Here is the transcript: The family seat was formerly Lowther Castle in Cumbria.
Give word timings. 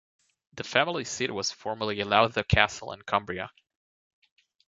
The 0.53 0.63
family 0.63 1.03
seat 1.03 1.29
was 1.29 1.51
formerly 1.51 2.03
Lowther 2.03 2.41
Castle 2.41 2.91
in 2.91 3.03
Cumbria. 3.03 3.51